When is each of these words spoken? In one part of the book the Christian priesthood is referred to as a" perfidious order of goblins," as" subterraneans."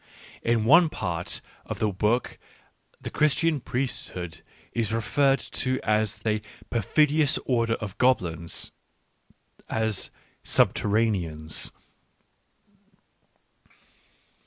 In 0.41 0.65
one 0.65 0.89
part 0.89 1.41
of 1.63 1.77
the 1.77 1.89
book 1.89 2.39
the 2.99 3.11
Christian 3.11 3.59
priesthood 3.59 4.41
is 4.73 4.91
referred 4.91 5.37
to 5.39 5.79
as 5.83 6.19
a" 6.25 6.41
perfidious 6.71 7.37
order 7.45 7.75
of 7.75 7.95
goblins," 7.99 8.71
as" 9.69 10.09
subterraneans." 10.57 11.71